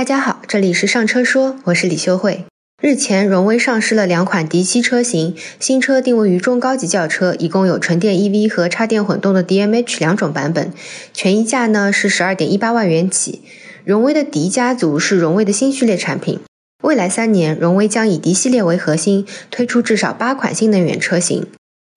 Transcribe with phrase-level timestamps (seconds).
[0.00, 2.46] 大家好，这里是上车说，我是李修慧。
[2.80, 10.72] 日前，荣威上市了两款 D7 车型，新车定位于中高级轿车，一共有纯电 EV 和插电混动的 DMH 两种版本，
[11.12, 13.42] 权益价呢是十二点一八万元起。
[13.84, 16.40] 荣威的迪家族是荣威的新序列产品，
[16.82, 21.46] 未来三年，荣威将以迪系列为核心，推出至少八款新能源车型。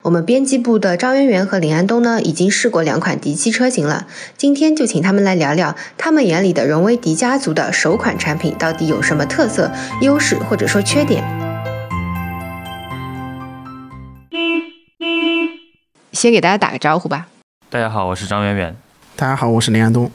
[0.04, 4.06] 我们编辑部的张渊源和林安东呢，已经试过两款迪七车型了。
[4.36, 9.72] 今天就请他们来聊聊，他们眼里的荣威迪家族的首款产品到底有什么特色、
[10.02, 11.24] 优势或者说缺点。
[16.12, 17.28] 先给大家打个招呼吧。
[17.70, 18.76] 大家好，我是张渊源。
[19.16, 20.12] 大家好，我是林安东。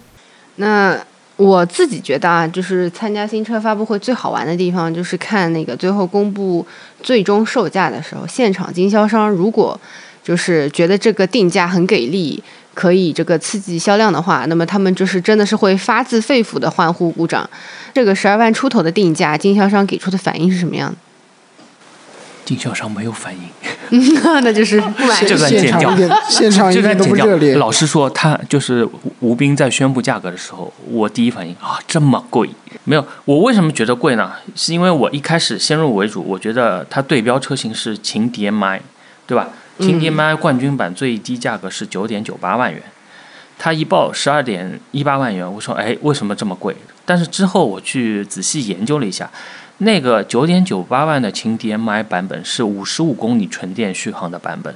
[0.56, 0.98] 那。
[1.38, 6.66] 我自己觉得啊，就是参加新车发布会最好玩的地方，就是看那个最后公布
[7.00, 9.80] 最终售价的时候，现场经销商如果
[10.20, 12.42] 就是觉得这个定价很给力，
[12.74, 17.48] 可以这个刺激销量的话，那么他们就是真的是会发自肺腑的欢呼鼓掌。
[17.94, 20.96] 这个十二万出头的定价，经销商给出的反应是什么样的？
[22.48, 23.42] 经销商没有反应，
[24.42, 25.22] 那就是不买。
[25.22, 25.94] 这段减掉，
[26.30, 27.56] 现场一点都不热烈。
[27.56, 28.88] 老实说，他就是
[29.20, 32.48] 吴斌在宣布价格的时候，我第一反应啊，这么贵？
[32.84, 34.32] 没有，我为什么觉得贵呢？
[34.56, 38.80] 是因为我一开始先入为主，我觉得它对标车型是秦 DM-i，
[39.26, 39.50] 对吧？
[39.78, 42.82] 秦 DM-i 冠军版最低价格是九点九八万元，
[43.58, 46.74] 它一报十二点一八万元，我说哎，为什么这么贵？
[47.04, 49.30] 但是之后我去仔细研究了一下。
[49.78, 54.74] 那个九点九八万的秦 DM-i 版本是五十五公里纯电续航的版本，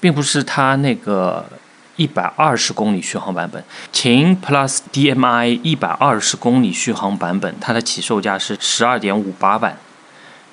[0.00, 1.46] 并不是它那个
[1.96, 3.64] 一百二十公里续航版本。
[3.90, 9.78] 秦 Plus DM-i 一百二十公里续航版本，它的起售价是十二点五八万，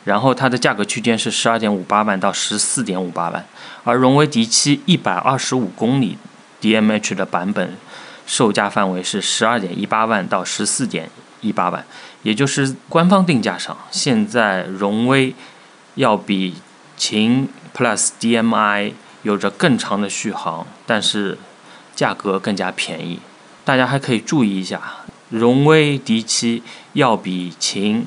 [0.06, 3.46] 然后它的价格区间是十二点五八万到十四点五八万。
[3.84, 6.18] 而荣威 D7 一百二十五公里
[6.62, 7.76] DMH 的版本，
[8.26, 11.10] 售价范围是十二点一八万到十四点
[11.42, 11.84] 一八万。
[12.24, 15.34] 也就是官方定价上，现在荣威
[15.96, 16.56] 要比
[16.96, 18.94] 秦 Plus DM-i
[19.24, 21.38] 有着更长的续航，但是
[21.96, 23.20] 价格更加便宜。
[23.64, 24.82] 大家还可以注意一下，
[25.30, 26.62] 荣威 D7
[26.94, 28.06] 要比秦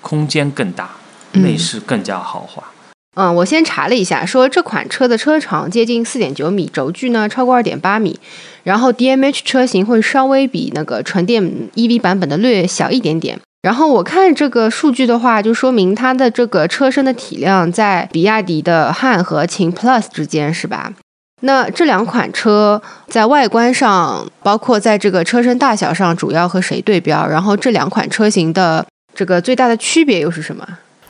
[0.00, 0.90] 空间更大，
[1.32, 2.62] 内饰更加豪华。
[2.62, 2.73] 嗯，
[3.14, 8.18] 嗯我先查了一下，说这款车的车长接近四点九米，轴距呢超过二点八米，
[8.64, 11.42] 然后 DMH 车型会稍微比那个纯电
[11.74, 13.38] EV 版本的略小一点点。
[13.62, 20.92] 然后我看这个数据的话，就说明它的这个车身的体量在比亚迪的汉和秦 Plus 之间，是吧？
[21.40, 27.26] 那这两款车在外观上，包括在这个车身大小上，主要和谁对标？
[27.26, 30.66] 然后这两款车型的这个最大的区别又是什么？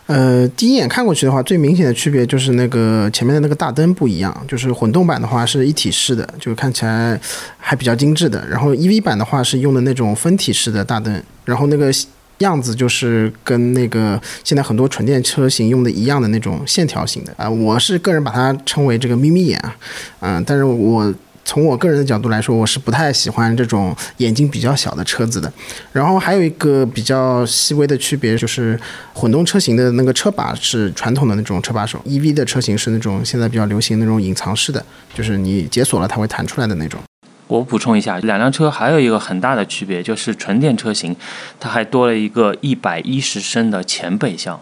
[0.06, 7.18] 呃，第一眼看过去的话，最明显的区别就是那个前面的那个大灯不一样，就是混动版的话是一体式的，就看起来
[7.56, 8.46] 还比较精致的。
[8.46, 11.90] 然后 EV 版的话是用的那种分体式的大灯，然后那个
[12.38, 17.48] 样子就是跟那个现在很多纯电车型用的一样的那种线条型的啊。
[17.48, 19.76] 我是个人把它称为这个眯眯眼啊，
[20.20, 21.12] 嗯，但是我。
[21.44, 25.52] 从我个人的角度来说，我是不太喜欢这种眼睛比较小的车子的。
[25.92, 28.78] 然后还有一个比较细微的区别，就是
[29.12, 34.84] 混动车型的那个车把是传统的那种车把手，EV 的车型是那种现在比较流行那种隐藏式的，
[35.14, 36.98] 就是你解锁了它会弹出来的那种。
[37.46, 41.14] 我补充一下，两辆车还有一个很大的区别，就是纯电车型
[41.60, 44.58] 它还多了一个一百一十升的前备箱，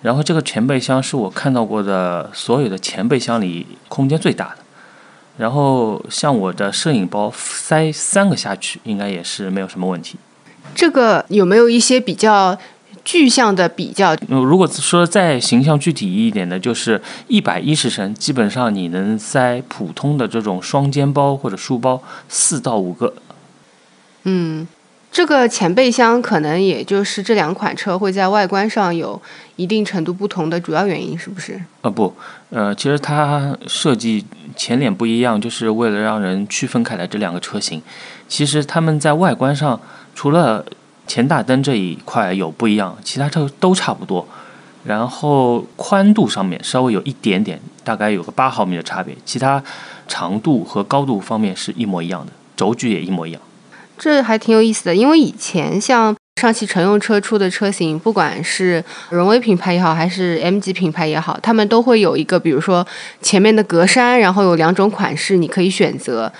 [0.00, 4.61] 然后这个前备箱是我看到过的所有的前备箱里空间最大的。
[5.36, 10.16] 然后像我的摄影包塞三个下去，应该也是没有什么问题。
[10.74, 12.56] 这个有没有一些比较
[13.04, 14.16] 具象的比较？
[14.28, 23.14] 如果说再形象具体一点的，就是一百一十升，基本上你能塞普通的这种双肩包或者书包四到五个。
[24.24, 24.66] 嗯。
[25.12, 29.20] 这个前备箱可能也就是这两款车会在外观上有
[29.56, 31.60] 一定程度不同的主要原因，是不是？
[31.82, 32.14] 呃不，
[32.48, 34.24] 呃，其实它设计
[34.56, 37.82] 前脸不一样，就是为了让人区分开来这两个车型。
[38.26, 39.78] 其实他们在外观上，
[40.14, 40.64] 除了
[41.06, 44.26] 前大灯这一块有不一样，其他车都差不多。
[44.84, 49.62] 然后宽度上面稍微有一点点，大概有个八毫米的差别，其他
[50.08, 53.42] 长度和高度方面是一模一样的，轴距也一模一样。
[53.98, 62.84] 这还挺有意思的，因为以前像上汽乘用车出的车型，不管是荣威品牌也好，还是 M 级品牌也好，他们都会有一个，比如说
[63.20, 66.32] 前面的格栅，然后有两种款式你可以选择，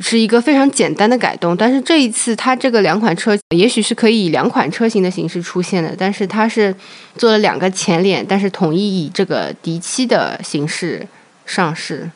[0.00, 1.56] 是一个非常简单的改动。
[1.56, 6.74] 但是这一次，它这个两款车也许是可以以两款车型的形式出现的，但是它是
[7.16, 11.06] 做了两个前脸，但是统一以这个 D7 的形式
[11.46, 12.10] 上市，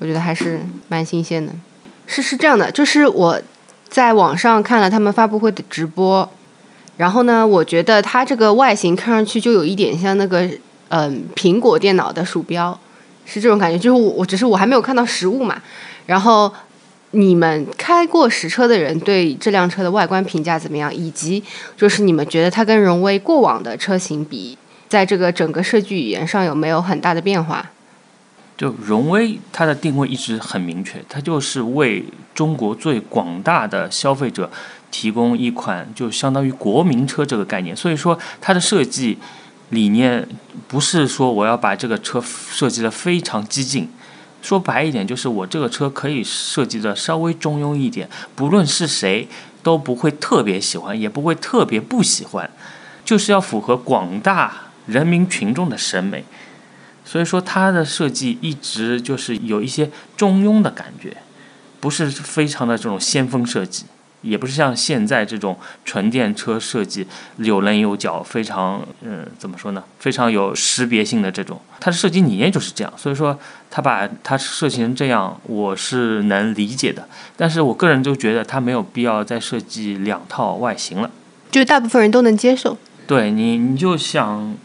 [0.00, 1.52] 我觉得还是蛮新鲜的。
[2.06, 3.40] 是是这样的，就是我。
[3.94, 6.28] 在网上看了他们发布会的直播，
[6.96, 10.50] 然后呢，我觉得它这个外形看上去就有一点像那个
[10.88, 12.76] 嗯苹果电脑的鼠标，
[13.24, 13.78] 是这种感觉。
[13.78, 15.62] 就是我我只是我还没有看到实物嘛。
[16.06, 16.52] 然后
[17.12, 20.92] 你们开过实车的人对这辆车的外观评价怎么样？
[20.92, 21.40] 以及
[21.76, 24.58] 就是你们觉得它跟荣威过往的车型比，
[24.88, 27.70] 在这个整个设计语言上有没有很大的变化？
[28.64, 32.02] 就荣威它的定位一直很明确，它就是为
[32.34, 34.50] 中国最广大的消费者
[34.90, 37.76] 提供一款就相当于国民车这个概念。
[37.76, 39.18] 所以说它的设计
[39.68, 40.26] 理念
[40.66, 43.86] 不是说我要把这个车设计的非常激进，
[44.40, 49.28] 说白一点就是我这个车可以设计的稍微中庸一点，不论是谁
[49.62, 52.48] 都不会特别喜欢，也不会特别不喜欢，
[53.04, 56.24] 就是要符合广大人民群众的审美。
[57.04, 61.16] 所以说它的设计一直就是有一些中庸的感觉，
[61.80, 63.84] 不是非常的这种先锋设计，
[64.22, 67.06] 也不是像现在这种纯电车设计
[67.36, 71.60] 有棱有角，非常嗯怎么说呢，非常有识别性的这种。
[71.78, 73.38] 它的设计理念就是这样，所以说
[73.70, 77.06] 它把它设计成这样，我是能理解的。
[77.36, 81.10] 但是我个人就觉得它没有必要再设计两套外形了，
[81.50, 82.78] 就大部分人都能接受。
[83.06, 84.56] 对你，你就想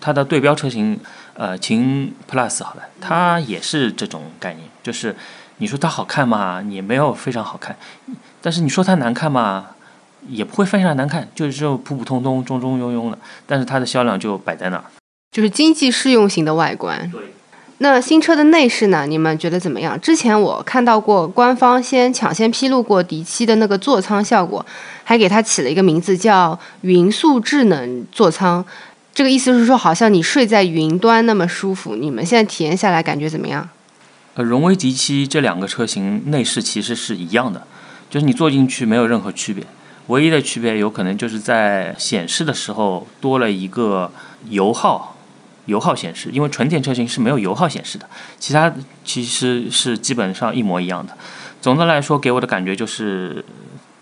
[0.00, 1.00] 它的对标车型。
[1.38, 5.14] 呃，秦 Plus 好了，它也是这种概念，就是
[5.58, 7.76] 你说它好看嘛，也没有非常好看，
[8.42, 9.68] 但是你说它难看嘛，
[10.26, 14.84] 也不会非常难看，就是这种普普通通、中中庸庸的，但是它的销量就摆在那儿，
[15.30, 17.08] 就是经济适用型的外观。
[17.12, 17.20] 对。
[17.80, 19.06] 那新车的内饰呢？
[19.06, 19.96] 你们觉得怎么样？
[20.00, 24.66] 之前我看到过官方先抢先披露过迪七的那个座舱效果，
[25.04, 28.64] 还给它起了一个名字叫“匀速智能座舱”。
[29.14, 31.96] 这个意思是说，好像你睡在云端那么舒服。
[31.96, 33.68] 你们现在体验下来感觉怎么样？
[34.34, 37.66] 呃，荣威 D 七这两个车型内饰其实是一样的，
[38.08, 39.64] 就是你坐进去没有任何区别，
[40.06, 44.12] 唯一的区别有可能就是在显示的时候多了一个
[44.50, 45.16] 油耗，
[45.66, 48.08] 油耗显示，因为纯电车型是没有油耗显示的，
[48.38, 48.72] 其他
[49.04, 51.18] 其实是基本上一模一样的。
[51.60, 53.44] 总的来说，给我的感觉就是。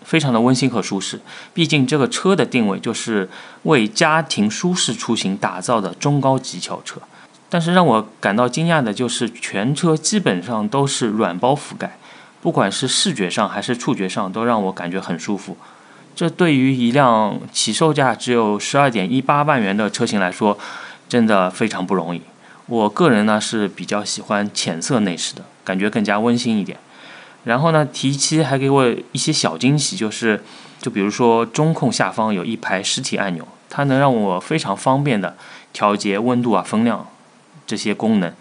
[0.07, 1.19] 非常的温馨和舒适，
[1.53, 3.29] 毕竟这个车的定位就是
[3.63, 7.01] 为家庭舒适出行打造的中高级轿车。
[7.49, 11.97] 但是让我感到惊讶的就是全车基本上都是软包覆盖，
[12.41, 15.57] 不管是视觉上还是触觉上都让我感觉很舒服。
[16.15, 20.57] 这对于一辆起售价只有十二点一八万元的车型来说，
[21.09, 22.21] 真的非常不容易。
[22.67, 26.77] 我个人呢是比较喜欢浅色内饰的，感觉更加温馨一点。
[27.47, 30.43] 然后呢，提七还给我一些小惊喜，就是，
[30.81, 35.37] 就比如说中控下方有一排实体按钮，它能让我非常方便的
[35.71, 37.07] 调节温度啊、风量
[37.65, 38.33] 这些功能。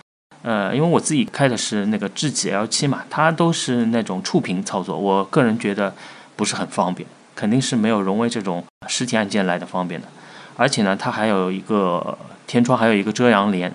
[0.43, 5.94] 呃，因为我自己开的是那个智己 L 七嘛，它都是那种触屏操作，我个人觉得
[6.35, 10.09] 不是很方便，肯定是没有荣威这种实体按键来的方便的。
[10.56, 12.19] 而且呢，它还有一个
[12.49, 13.73] 天窗，还有一个遮阳帘，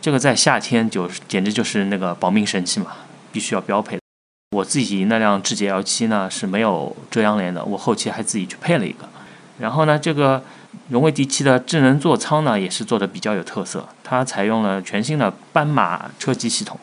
[0.00, 2.92] 这个在夏天就简直就是那个保命神器嘛，
[3.32, 4.01] 必须要标配。
[4.52, 9.08] 我自己那辆智己 L 七呢是没有遮阳帘的，我后期还自己去配了一个。
[9.58, 10.42] 然后呢，这个
[10.90, 16.78] 荣威 D 七的智能座舱呢也是做的比较有特色，它采用了全新的斑马车机系统，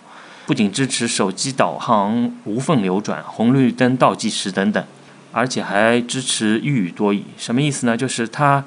[0.48, 4.84] 不仅支持手机导航、无缝流转、红绿灯倒计时等等，
[5.32, 7.24] 而且还支持一语多语。
[7.38, 7.96] 什么意思呢？
[7.96, 8.66] 就是它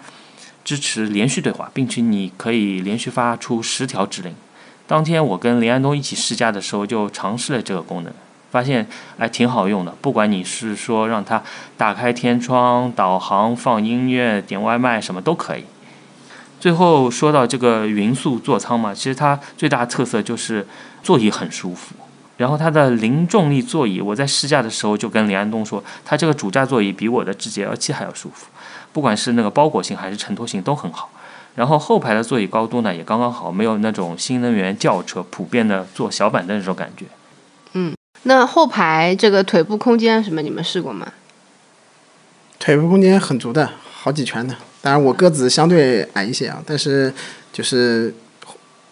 [0.63, 4.33] 支持连续对话，并且你可以连续发出十条指令。
[4.87, 8.13] 当天我跟林安东一起试驾的时候，就尝试了这个功能。
[8.53, 8.87] 发现
[9.19, 11.43] 哎挺好用的，不管你是说让它
[11.79, 15.65] 打开天窗、导航、放音乐、点外卖什么都可以。
[16.61, 20.67] 最后说到这个匀速座舱嘛，其实它最大特色就是
[21.03, 21.95] 座椅很舒服。
[22.37, 28.47] 然后它的零重力座椅，我在试驾的时候就跟李安东说，它这个主驾座椅比我的智己 L 七还要舒服，
[28.93, 31.09] 不管是那个包裹性还是承托性都很好。
[31.55, 37.07] 然后后排的座椅高度呢也刚刚好，没有那种新能源轿车普遍的坐小板凳这种感觉。
[38.25, 41.13] 那后排这个腿部空间什么，你们试过吗？
[42.59, 44.55] 腿部空间很足的，好几拳的。
[44.81, 47.13] 当然我个子相对矮一些啊，但是
[47.53, 48.15] 就是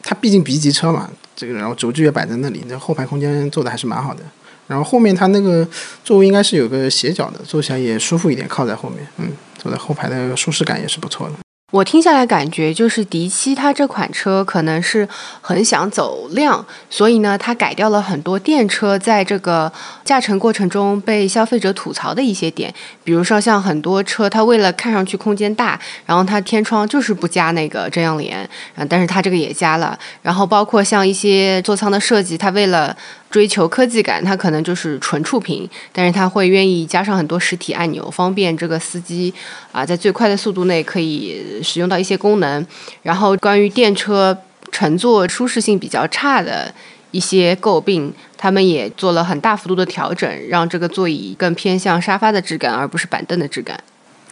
[0.03, 4.23] 它毕竟 B 级车嘛，这个然后轴距也摆在那里，那后排空间做的还是蛮好的。
[4.67, 5.67] 然后后面它那个
[6.05, 11.35] 座位应该是有个斜角的，坐起来也舒服一点，靠在后面，嗯，坐在后排的舒适感也是不错的。
[11.71, 15.09] 我听下来感觉就是迪七它这款车可能是
[15.41, 19.73] 很想走量，所以呢，它改掉了很多电车在这个
[20.05, 22.75] 驾乘过程中被消费者吐槽的一些点，
[23.05, 28.41] 比如说像很多车它为了看上去空间大，然后它天窗就是不加那个遮阳帘，
[28.75, 32.97] 啊，但是它这个也加了，然后包括像一些座舱的设计，它为了
[33.31, 39.33] 追求科技感，它可能就是纯触屏，但是它会愿意加上很多实体按钮，方便这个司机
[39.71, 42.67] 啊在最快的速度内可以使用到一些功能。
[43.03, 44.37] 然后关于电车
[44.73, 46.75] 乘坐舒适性比较差的
[47.13, 53.81] 一些诟病，他们也做了很大幅度的调整，让这个座椅更偏向沙发的质感，而不是板凳的质感。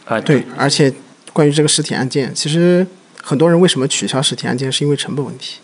[0.05, 0.93] 啊，对，而且
[1.33, 2.87] 关于这个实体按键，其实
[3.23, 5.59] 很多人为什么取消实体按键，是因为成本问题。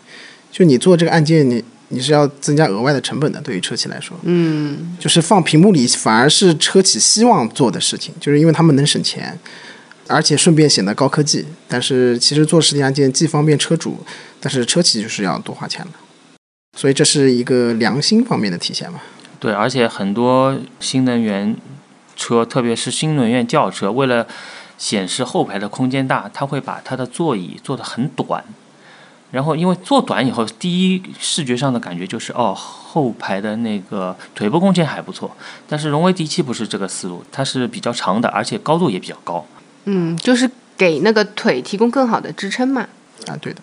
[0.51, 9.37] 就你做这个按键，你你是要增加额外的成本的，对于车企来说，嗯，就是放屏幕里反而是车企希望做的事情，就是因为他们能省钱，
[10.07, 11.45] 而且顺便显得高科技。
[11.67, 13.99] 但是其实做实体按键既方便车主，
[14.39, 15.91] 但是车企就是要多花钱的，
[16.77, 18.99] 所以这是一个良心方面的体现嘛。
[19.39, 21.55] 对，而且很多新能源
[22.15, 24.25] 车，特别是新能源轿车，为了
[24.77, 28.43] 显示后排的空间大，它会把它的座椅做得很短。
[29.35, 35.29] 然后，因为做短以后，第一视觉上的感觉就是哦，后排的那个腿部空间还不错。
[35.67, 39.45] 但是荣威 D 七不是这个思路，它是比较长的，而且高度也比较高。
[39.83, 42.87] 嗯，就是给那个腿提供更好的支撑嘛。
[43.27, 43.61] 啊，对的。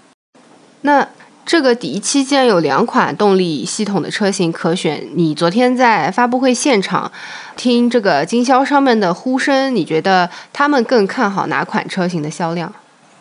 [0.82, 1.08] 那
[1.46, 7.10] 这个 D 七既然有两款动力系统的车型可选，你昨天在发布会现场
[7.56, 12.70] 听这个经销商们的呼声，你觉得他们更看好哪款车型的销量？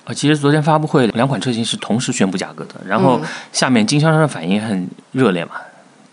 [0.06, 5.52] 呃，其实昨天发布会两款车型是同时宣布价格的，然后嗯下面经销商的反应很热烈嘛，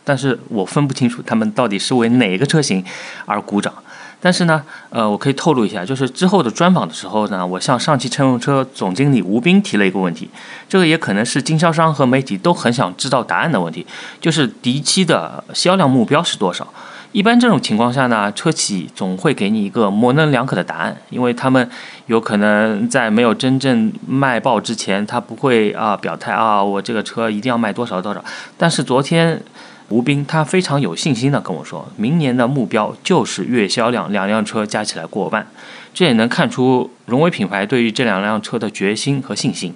[0.04, 2.84] 但是我分不清楚他们到底是为哪个车型
[3.24, 3.72] 而鼓掌。
[4.20, 10.28] 但是呢，呃，我可以透露一下，就是之后的专访的时候呢，我向上汽乘用车总经理吴斌提了一个问题，
[10.68, 13.86] 这个也可能是经销商和媒体都很想知道答案的问题，
[14.20, 16.66] 就是 D 七的销量目标是多少？
[17.12, 21.68] 一般这种情况下呢，车企总会给你一个模棱两可的答案，因为他们
[22.06, 28.22] 有可能在没有真正卖爆之前，他不会啊表态啊，我这个车一定要卖多少多少。
[28.58, 29.42] 但是昨天
[29.88, 35.46] 吴斌他非常有信心的跟我说，明年的目标就是月销量两辆车加起来过万，
[35.94, 39.74] 这也能看出荣威品牌对于这两辆车的决心和信心。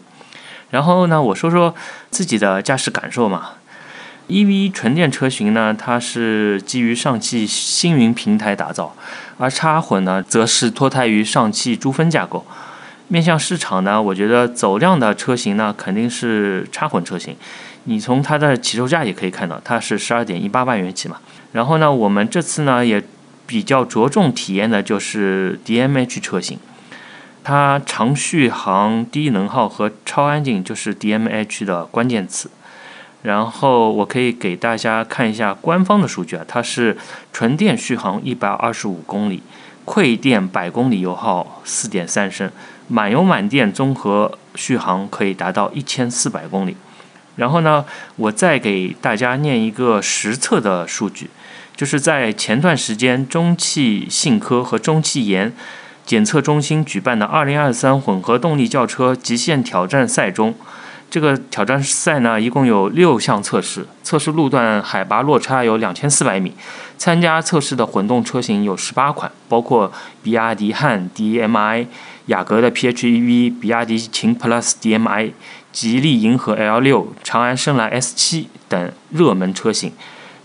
[0.69, 1.75] 然后呢，我说说
[2.11, 3.53] 自己的驾驶感受嘛。
[4.33, 8.97] EV 纯电车型呢，它是基于上汽星云平台打造，
[9.37, 12.47] 而插混呢，则是脱胎于上汽珠峰架构。
[13.09, 17.37] 面向市场呢，我觉得走量的车型呢，肯定是插混车型。
[17.85, 21.19] 你从它的起售价也可以看到，它是十二点一八万元起嘛。
[21.53, 23.05] 然后呢，我们这次呢也
[23.47, 26.59] 比较着重体验的就是 DMH 车型，
[27.45, 32.51] 它长续航、低能耗和超安静就是 DMH 的关键词。
[33.23, 36.97] 然后我可以给大家看一下官方的数据啊，它是
[37.33, 39.41] 纯电续航一百二十五公里，
[39.85, 42.51] 馈电百公里油耗四点三升，
[42.89, 46.77] 满油满电综合续航可以达到一千四百公里。
[47.37, 47.85] 然后呢，
[48.17, 51.31] 我再给大家念一个实测的数据，
[51.77, 55.53] 就是在前段时间中汽信科和中汽研
[56.05, 60.55] 检测中心举办的二零二三混合动力轿车极限挑战赛中。
[61.13, 66.55] 这个挑战赛呢，一共有六项测试，测试路段海拔落差有两千四百米。
[66.97, 69.93] 参加测试的混动车型有十八款，包括
[70.23, 71.87] 比亚迪汉 DMI、
[72.29, 75.33] 雅阁的 PHEV、比亚迪秦 PLUS DMI、
[75.71, 79.93] 吉利银河 L 六、长安深蓝 S 七等热门车型。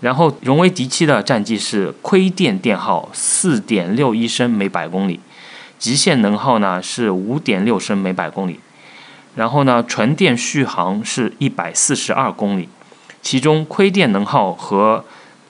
[0.02, 5.22] 然后荣威 D 七的战绩是亏电电耗四点六一升每百公里，
[5.80, 8.60] 极限能耗呢是五点六升每百公里。
[9.38, 12.68] 然后呢，纯电续航是一百四十二公里，
[13.22, 15.06] 其中亏电能耗和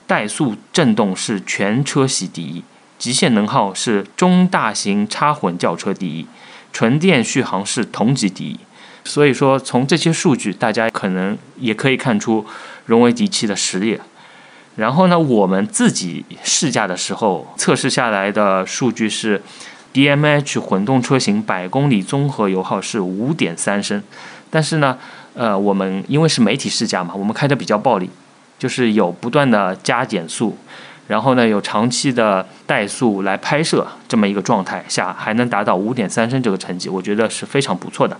[0.06, 2.62] 怠速震动是全车系第一，
[2.98, 6.26] 极限能耗是中大型插混轿车第一，
[6.70, 8.60] 纯电续航是同级第一。
[9.04, 12.44] 所以说，从这些数据，大家可能也可以看出
[12.84, 13.98] 荣威 D 七的实力。
[14.76, 19.40] 然后呢，我们自己试驾的时候，测试下来的数据是。
[19.94, 24.02] DMH 混动车型百公里综合油耗是五点三升，
[24.50, 24.96] 但是呢，
[25.34, 28.08] 呃，我们因为是媒体试驾嘛，我们开的比较暴力，
[28.58, 30.56] 就是有不断的加减速，
[31.06, 38.16] 然后呢，有长期的怠速来拍摄这么一个状态下，还能达到五点三升这个成绩，我觉得是非常不错的。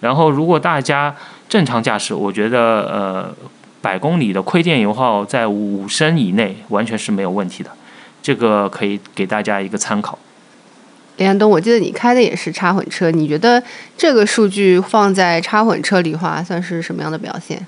[0.00, 1.16] 然后，如果大家
[1.48, 3.34] 正常驾驶，我觉得呃，
[3.80, 7.70] 百公里的亏电油耗在五升以内完全是没有问题的，
[8.22, 10.18] 这个可以给大家一个参考。
[11.16, 13.62] 李安东，我记得你开的也是插混车，你觉得
[13.96, 17.66] 这个数据放在插混车里话，算是什么样的表现？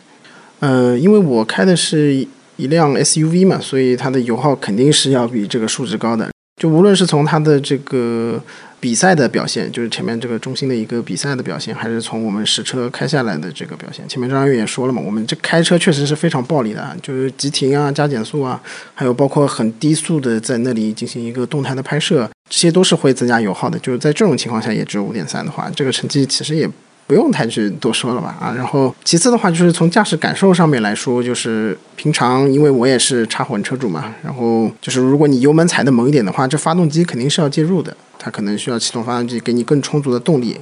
[0.61, 2.26] 呃，因为我开的是
[2.57, 6.28] 一辆 SUV 嘛，所以它的油耗肯定是要比这个数值高的。
[6.59, 8.43] 就无论是从它的这个
[8.81, 14.07] 比赛的表现，就是前面这个中心的一个比赛的表现，还是从我们实车开下来的这个表现。
[14.09, 18.61] 前面张月也说了嘛，我们这开车确实是非常暴力的，就是急停啊、加减速啊，
[18.95, 23.79] 还有包括很低速的在那里进行一个动态的拍摄，这些都是会增加油耗的。
[23.79, 26.69] 就是在这种情况下也只有五点三的话，这个成绩其实也。
[27.09, 40.59] 不用太去多说了吧啊，然后其次的话就是从驾驶感受上面来说，就是平常因为我也是插混车主嘛，然后就是如果你油门踩的猛一点的话，这发动机肯定是要介入的，它可能需要启动发动机给你更充足的动力。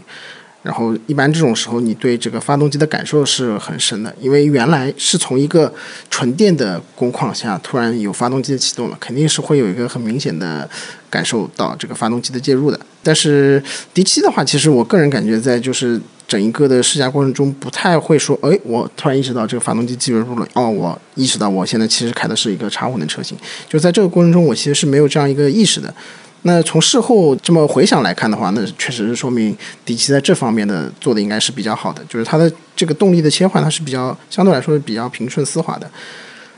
[0.62, 5.72] 然后一般这种时候，你对这个发动机的感受是很深的，因为原来是从一个
[6.10, 10.68] 纯电的工况下，突然有发动机的启动了，肯定是会有一个很明显的
[11.08, 12.80] 感受到这个发动机的介入的。
[13.00, 13.62] 但是
[13.94, 23.36] D7 的话，其实我个人感觉在就是整一个的试驾过程中，不太会说，哎，我突然意识到这个发动机介入了，哦，我意识到我现在其实开的是一个插混的车型，
[23.68, 25.92] 就在这个过程中，我其实是没有这样一个意识的。
[26.42, 35.90] 那从事后这么回想来看的话，那确实是说明底奇在这方面的做的应该是比较好的，就是它的这个动力的切换，它是比较相对来说是比较平顺丝滑的。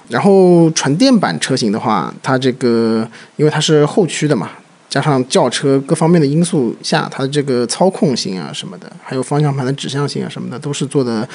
[0.09, 4.51] 然后纯电版车型的话，它这个因为它是后驱的嘛，
[4.89, 11.29] 加上轿车各方面的因素下，它的这个操控性啊什么的，还有方向盘的指向性啊什么的，都是做的，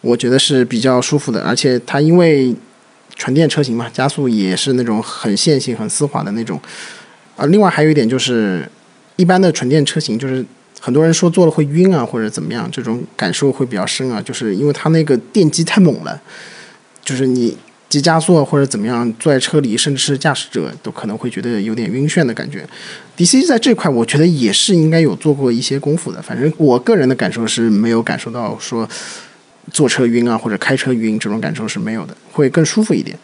[0.00, 1.42] 我觉得是比较舒服的。
[1.42, 2.54] 而且它因为
[3.14, 6.60] 纯电车型嘛，加速也是那种很线性、很丝滑的那种。
[7.36, 8.68] 啊，另外还有一点就是，
[9.16, 10.44] 一般的纯电车型，就是
[10.80, 16.20] 很多人说坐了会晕啊，或者怎么样，这种感受会比较深啊，就是因为它那个电机太猛了，
[17.04, 17.56] 就是你
[17.90, 22.66] 急加速或者怎么样，坐在车里，甚至是驾驶者都可能会觉得有点晕眩的感觉。
[23.16, 26.22] D C 在这块，我觉得也是应该有做过一些功夫的。
[26.22, 28.88] 反正我个人的感受是没有感受到说
[29.72, 33.18] 坐车晕啊，或者开车晕这种感受是没有的，会更舒服一点。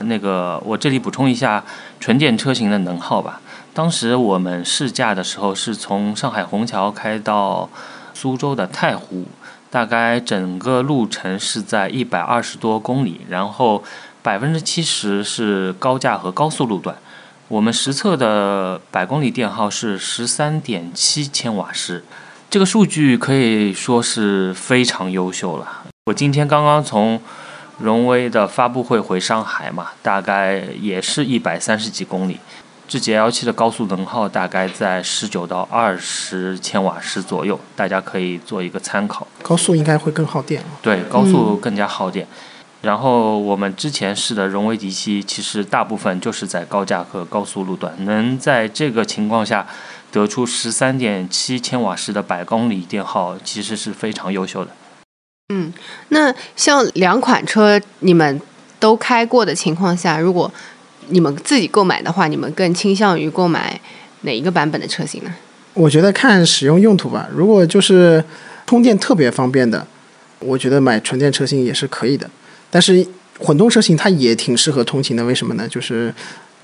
[0.00, 1.64] 那个，我这里补充一下
[1.98, 3.40] 纯电车型的能耗吧。
[3.72, 7.68] 当时我们试驾的时候是从上海虹桥开到
[8.12, 9.26] 苏州的太湖，
[9.70, 13.82] 大概整个路程是在一百二十多公里，然后
[14.22, 16.96] 百分之七十是高架和高速路段。
[17.48, 22.04] 我们实测的百公里电耗是十三点七千瓦时，
[22.48, 25.82] 这个数据可以说是非常优秀了。
[26.06, 27.20] 我今天刚刚从
[27.78, 32.38] 荣威的发布会回上海嘛，大概也是一百三十几公里。
[32.86, 39.26] 智捷 L7 的高速能耗大概在十九到二十千瓦时左右，大家可以做一个参考。
[39.42, 40.64] 高速应该会更耗电。
[40.82, 42.26] 对，高速更加耗电。
[42.82, 49.66] 然后我们之前试的荣威 D7，其实大部分就是在高架和高速路段，能在这个情况下
[50.10, 54.70] 得出十三点七千瓦时的百公里电耗，其实是非常优秀的。
[55.52, 55.72] 嗯，
[56.08, 58.40] 那像两款车你们
[58.78, 60.50] 都开过的情况下，如果
[61.08, 63.78] 你们自己购买的话，你们更倾向于购买
[64.22, 65.34] 哪一个版本的车型呢？
[65.74, 67.28] 我觉得看使用用途吧。
[67.30, 68.24] 如果就是
[68.66, 69.86] 充电特别方便的，
[70.38, 72.30] 我觉得买纯电车型也是可以的。
[72.70, 73.06] 但是
[73.38, 75.66] 混动车型它也挺适合通勤的，为什么呢？
[75.68, 76.12] 就是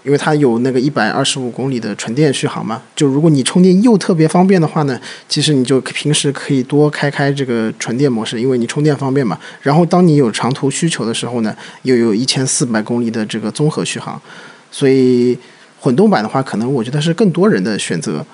[0.04, 2.80] 因为它有那个一百二十五公里的纯电续航嘛。
[2.94, 9.36] 就如果你充电又特别方便的话呢，其实你就平时可以多开开这个纯电模式，因为你充电方便嘛。
[9.62, 14.20] 然后当你有长途需求的时候呢，又有一千四百公里的这个综合续航，
[14.70, 15.36] 所以
[15.80, 18.24] 混动版的话，可能我觉得是更多人的选择。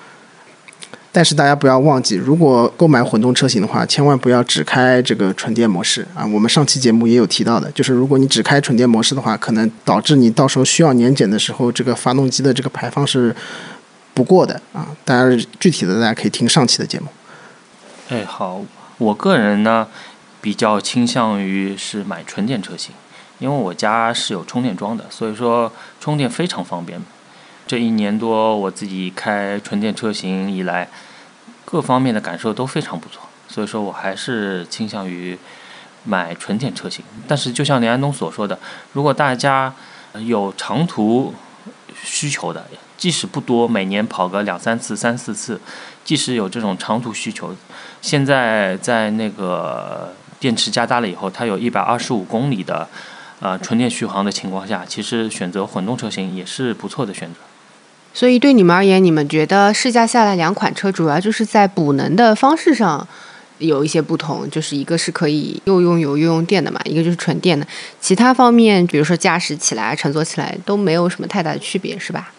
[1.15, 6.25] 但是大家不要忘记，如果购买混动车型的话，千万不要只开这个纯电模式啊！
[6.25, 13.35] 我们上期节目也有提到的，就是如果你只开纯电模式的话，可能导致你到时候需要年检的时候，这个发动机的这个排放是
[14.15, 14.87] 不过的啊！
[15.05, 17.05] 当然，具体的大家可以听上期的节目。
[18.09, 18.61] 哎，好，
[18.97, 19.87] 我个人呢
[20.41, 22.91] 比较倾向于是买纯电车型，
[23.37, 26.99] 因为我家是有充电桩的，所以说充电非常方便。
[27.65, 30.89] 这一年多，我自己开纯电车型以来，
[31.63, 35.37] 各方面的感受都非常不错，所以说我还是倾向于
[36.03, 37.03] 买纯电车型。
[37.27, 38.59] 但是，就像林安东所说的，
[38.91, 39.73] 如果大家
[40.25, 41.33] 有长途
[42.03, 42.65] 需求的，
[42.97, 45.59] 即使不多，每年跑个两三次、三四次，
[46.03, 47.55] 即使有这种长途需求，
[48.01, 52.87] 现在在那个电池加大了以后，它有一百二十五公里的
[53.39, 57.39] 呃纯电续航的情况下，其实选择混动车型也是不错的选择。
[58.13, 63.07] 所以对你们而言，你们觉得试驾下来两款车主要就是在补能的方式上
[63.57, 67.65] 有一些不同，就是一个是可以又用油又用电的嘛，一个就是纯电的，
[67.99, 72.31] 其他方面比如说驾驶起来、乘坐起来都没有什么太大的区别，是吧？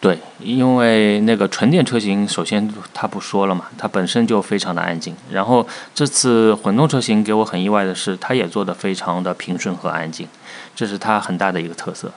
[0.00, 5.12] 对，因为那个纯电车型，首先它不说了嘛，它本身就非常的安静。
[5.30, 10.28] 然后这次混动车型给我很意外的是，它也做的非常的平顺和安静，
[10.76, 12.12] 这是它很大的一个特色。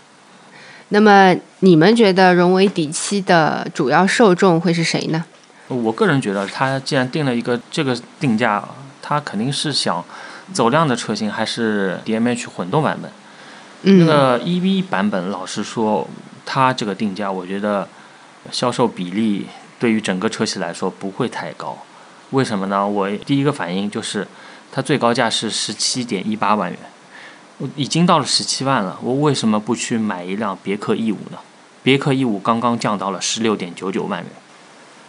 [0.94, 5.24] 那么你们觉得荣威 D7 的主要受众会是谁呢？
[5.70, 8.62] 我个人觉得，它既然定了一个这个定价，
[9.02, 10.04] 它肯定是想
[10.52, 13.10] 走量的车型，还是 DMH 混动版本。
[13.84, 16.06] 那个 EV 版本，老实说，
[16.46, 17.88] 它这个定价，我觉得
[18.52, 19.48] 销售比例
[19.80, 21.78] 对于整个车系来说不会太高。
[22.32, 22.86] 为什么呢？
[22.86, 24.28] 我第一个反应就是，
[24.74, 26.78] 它最高价是十七点一八万元。
[27.76, 31.38] 已经到了十七万了，我为什么不去买一辆别克 E 五呢？
[31.84, 34.32] 别克 E 五刚刚降到了十六点九九万元，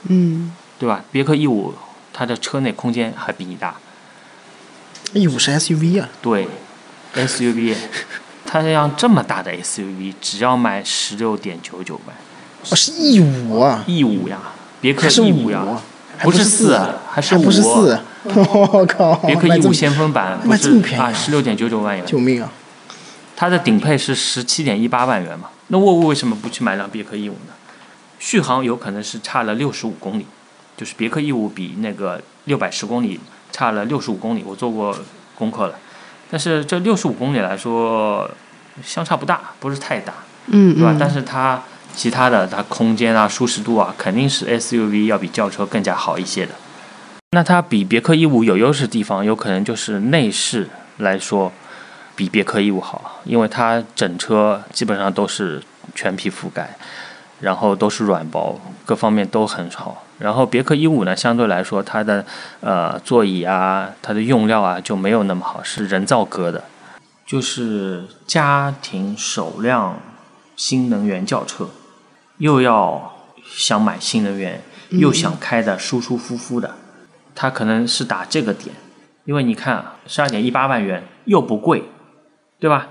[0.08, 1.04] 嗯，对吧？
[1.10, 1.74] 别克 E 五
[2.12, 3.76] 它的车内空间还比你大。
[5.12, 6.08] E 五是 SUV 啊？
[6.22, 6.48] 对
[7.14, 7.74] ，SUV，
[8.46, 12.16] 它辆这么大的 SUV 只要卖十六点九九万。
[12.70, 14.38] 哦，是 E 五啊？E 五呀，
[14.80, 15.80] 别克 E 五呀，
[16.20, 16.78] 不是四，
[17.10, 17.42] 还是五？
[17.42, 18.00] 不是四。
[18.72, 19.14] 我靠！
[19.26, 22.06] 别克 E 五先锋版卖这么便宜啊，十六点九九万元！
[22.06, 22.52] 救命啊！
[23.34, 25.48] 它的顶配是十七点一八万元嘛？
[25.68, 27.54] 那沃尔沃为什么不去买辆别克 E 五呢？
[28.18, 30.26] 续航有可能是差了六十五公里，
[30.76, 33.18] 就是别克 E 五比那个六百十公里
[33.50, 34.96] 差了六十五公里，我做过
[35.34, 35.74] 功课了。
[36.30, 38.30] 但是这六十五公里来说，
[38.84, 40.14] 相差不大，不是太大，
[40.46, 40.96] 嗯，对吧？
[40.98, 41.60] 但是它
[41.94, 46.54] 其他的，它空间啊、舒适度啊，肯定是 SUV 要比轿车更加好一些的。
[47.34, 50.68] 那它比别克一五有优势地方，有可能就是内饰
[50.98, 51.50] 来说
[52.14, 55.62] 比别克一五好，因为它整车基本上都是
[55.94, 56.76] 全皮覆盖，
[57.40, 60.04] 然后都是软包，各方面都很好。
[60.18, 62.26] 然后别克一五呢，相对来说它的
[62.60, 66.64] 呃座椅啊，它的用料啊就没有那么好，是人造革的，
[67.24, 69.98] 就是家庭首辆
[70.54, 71.70] 新能源轿车，
[72.36, 73.14] 又要
[73.46, 76.74] 想买新能源，又想开的舒舒服服的。
[77.34, 78.74] 它可能是打这个点，
[79.24, 81.84] 因为你看，十二点一八万元又不贵，
[82.58, 82.88] 对吧？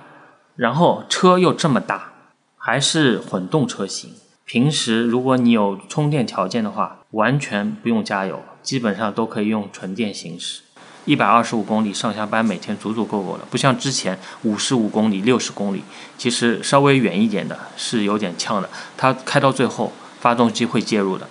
[0.55, 2.11] 然后车又这么大，
[2.57, 4.13] 还是混动车型。
[4.45, 10.61] 平时如果你有充电条件的话，完全不用加油，基本上都可以用纯电行驶。
[11.05, 13.47] 一百二十五公里上下班，每天足足够够了。
[13.49, 15.83] 不像之前五十五公里、六十公里，
[16.17, 18.69] 其实稍微远一点的是有点呛的。
[18.95, 21.27] 它开到最后，发动机会介入的。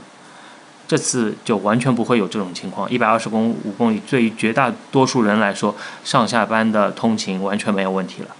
[0.91, 5.73] 这次就完全不会有这种情况，一百二十公五公里，对于绝大多数人来说，
[6.03, 8.35] 上下班的通勤完全没有问题了，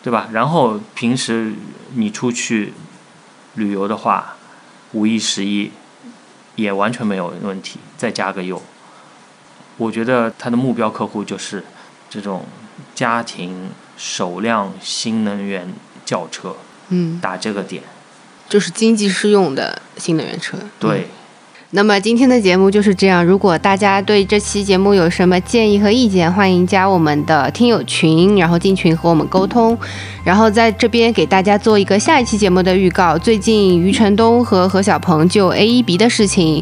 [0.00, 0.28] 对吧？
[0.30, 1.52] 然后平时
[1.94, 2.72] 你出去
[3.54, 4.36] 旅游的话，
[4.92, 5.72] 五一十一
[6.54, 8.62] 也完全没有问题，再加个油。
[9.76, 11.64] 我觉得他的目标客户就是
[12.08, 12.44] 这种
[12.94, 15.74] 家庭首辆新能源
[16.04, 16.54] 轿车，
[16.90, 17.82] 嗯，打这个点，
[18.48, 21.08] 就是经济适用的新能源车，对。
[21.72, 23.24] 那么今天的节目就是这样。
[23.24, 29.78] 如果大家对这期节目有什么建议和意见，欢迎加我们的听友群，然后进群和我们沟通。
[30.24, 33.16] 然后在这边给大家做一个下一期节目的预告。
[33.16, 36.60] 最近余承东和何小鹏就 A E B 的事情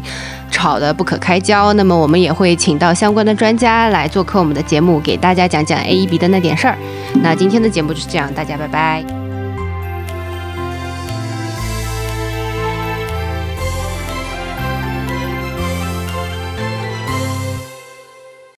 [0.51, 6.77] 吵得不可开交，那么我们也会请到相关的专家来做客我们的节目，给大家讲讲 A E B 的那点事儿。
[7.23, 9.28] 那今天的节目就是这样，大家拜拜。